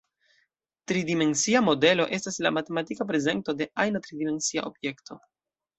[0.91, 5.25] Tridimensia modelo estas la matematika prezento de ajna tridimensia objekto.